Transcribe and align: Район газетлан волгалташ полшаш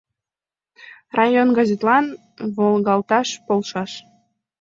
Район 1.17 1.49
газетлан 1.57 2.05
волгалташ 2.55 3.27
полшаш 3.45 3.91